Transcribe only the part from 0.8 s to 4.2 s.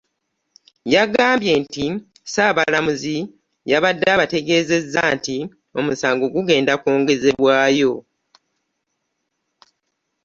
Yagambye nti Ssaabalamuzi yabadde